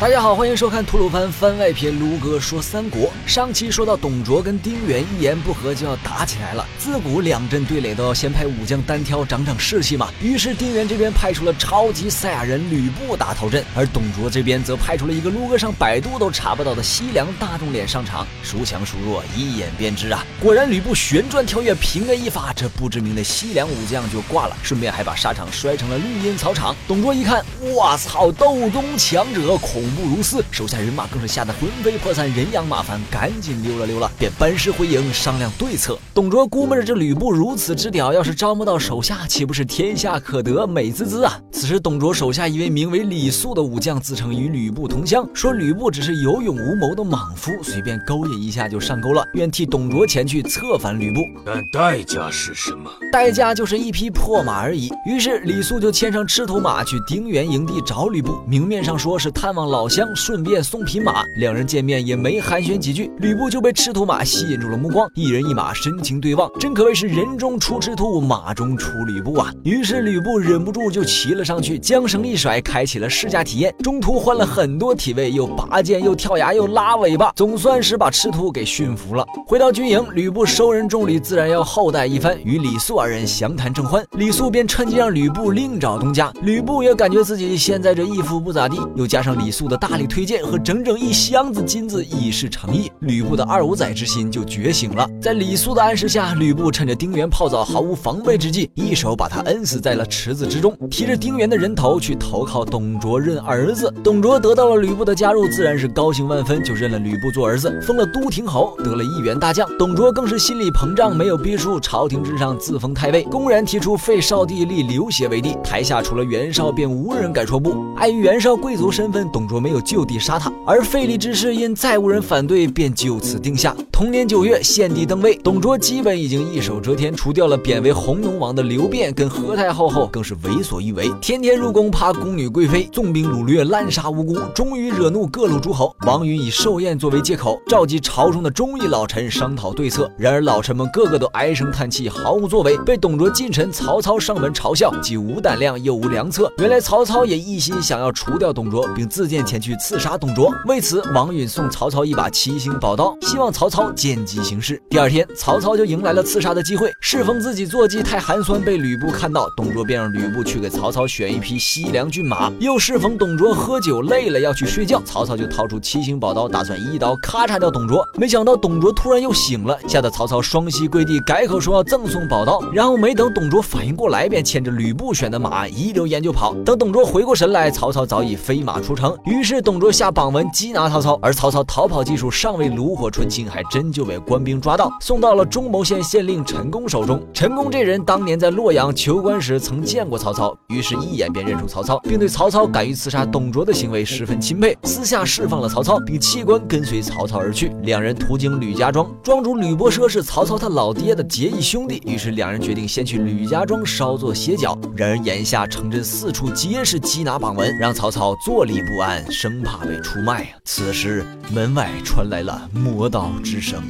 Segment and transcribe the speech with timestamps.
[0.00, 3.02] 大家好，欢迎收看吐鲁番番外篇《卢哥说三国》。
[3.26, 10.08] 上期说到董卓跟丁原一言不合就要打起来了，自古两阵对垒都要先派武将单挑，长长士气嘛。
[10.22, 18.26] 于是丁原这边派出了超级赛亚人吕布打头阵，而董卓这边则派出了一个卢哥上百度都查不到的西凉大众脸上场。
[18.42, 20.24] 孰强孰弱，一眼便知啊！
[20.40, 26.74] 果然吕布旋转跳跃，平 A 一发，这不知名的西凉武将就挂了，顺便还把沙场摔成了绿茵草场。
[26.88, 29.89] 董卓一看，我操，斗宗强者恐。
[29.90, 35.98] 不如斯，手下人马更是吓得魂飞魄散，人仰马翻，赶紧溜了溜了，便班师回营商量对策。
[36.14, 41.40] 董卓估摸着这吕布如此之屌，要是招募到手下，岂不是天下可得，美滋滋啊！
[41.50, 51.20] 此时董卓手下一位名为李肃的武将，自称与吕布同乡，说吕布只是有勇无谋的莽夫，随便勾引一下就上钩了，愿替董卓前去策反吕布。
[51.44, 52.90] 但代价是什么？
[53.12, 54.92] 代价就是一匹破马而已。
[55.04, 59.79] 于是李肃就牵上赤兔马去丁原营地找吕布，明面上说是探望老。
[59.80, 69.50] 老乡顺便送匹马，两人见面也没寒暄几句，吕布就被赤兔马吸引住了目光，一人一马深情对望，真可谓是人中出赤兔，马中出吕布啊！
[69.64, 73.74] 于是吕布忍不住就骑了上去，缰绳一甩，开启了试驾体验。
[73.82, 79.24] 中途换了很多体位，又拔剑，又跳崖，又拉尾巴，总算是把赤兔给驯服了。
[79.46, 84.04] 回到军营，吕布收人重礼，自然要厚待一番，与李肃二人详谈正欢。
[84.18, 89.69] 李肃便趁机让吕布另找东家，吕布也感觉自己现在这义父不咋地，又加上李肃。
[89.70, 95.08] 的大力推荐和整整一箱子金子以示诚意，吕布的二五仔之心就觉醒了。
[95.22, 103.92] 在李肃的暗示下，吕布趁着丁原泡澡毫无防备之际，一手把他摁死在了池子之中，提着丁原的人头去投靠董卓认儿子。
[104.02, 109.68] 董卓得到了吕布的加入，自然是高兴万分，就认了吕布做儿子，封了都亭侯，得了一员大将。
[109.78, 115.56] 董卓更是心理膨胀，没有逼数，朝廷之上自封太尉，公然提出废少帝，立刘协为帝。
[115.62, 117.94] 台下除了袁绍，便无人敢说不。
[117.96, 119.60] 碍于袁绍贵族身份，董卓。
[119.60, 123.76] 没有就地杀他，而废立之事因再无人反对，便就此定下。
[123.92, 135.94] 同年九月，献帝登位，董卓基本已经一手遮天，除掉了贬为弘农王的刘辩跟何太后后，更是为所欲为，天天入宫趴宫女贵妃，纵兵掳掠，滥杀无辜，终于惹怒各路诸侯。
[136.06, 140.10] 王允以寿宴作为借口，召集朝中的忠义老臣商讨对策。
[140.16, 146.50] 然而老臣们个个都唉声叹气，毫无作为，被董卓近臣曹操上门嘲笑，既无胆量又无良策。
[146.56, 149.39] 原来曹操也一心想要除掉董卓，并自荐。
[149.44, 154.80] 前去刺杀董卓，为此王允送曹操一把七星宝刀，希望曹操见机行事。
[154.90, 156.90] 第二天，曹操就迎来了刺杀的机会。
[157.00, 162.50] 适逢自己坐骑太寒酸，被吕布看到，董卓便让吕布去给曹操选一匹西凉骏马。
[162.60, 168.04] 又适逢董卓喝酒累了要去睡觉，曹操就掏出七星宝刀，打算一刀咔嚓掉董卓。
[168.14, 172.60] 没想到董卓突然又醒了，吓得曹操双膝跪地，改口说要赠送宝刀。
[172.72, 176.54] 然后没等董卓反应过来，便牵着吕布选的马一溜烟就跑。
[176.64, 179.16] 等董卓回过神来，曹操早已飞马出城。
[179.30, 187.24] 于是董卓下榜文缉拿曹操，而曹操逃跑技术尚未炉火纯青，还真就被官兵抓到，送到了中牟县县令陈宫手中。
[187.32, 197.72] 陈宫这人当年在洛阳求官时曾见过曹操，于是一眼便认出曹操，并对曹操敢于刺杀董卓的行为十分钦佩，私下释放了曹操，并弃官跟随曹操而去。
[197.82, 204.76] 两人途经吕家庄，庄主吕伯奢是曹操他老爹的结义兄弟，于是两人决定先去吕家庄稍作歇脚。
[204.96, 209.80] 然而眼下城镇四处皆是缉拿榜文，让曹操坐立不安，生怕。
[209.90, 210.58] 被出卖啊！
[210.64, 213.82] 此时门外传来了磨刀之声。